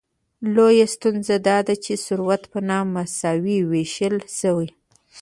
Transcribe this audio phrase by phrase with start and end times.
[0.55, 4.69] لویه ستونزه داده چې ثروت په نامساوي ویشل شوی.